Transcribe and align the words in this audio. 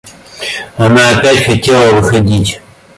Она 0.77 1.11
опять 1.19 1.45
хотела 1.45 1.91
выходить. 1.99 2.59